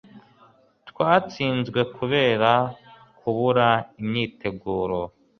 [0.89, 2.51] Twatsinzwe kubera
[3.19, 3.69] kubura
[4.01, 4.99] imyiteguro.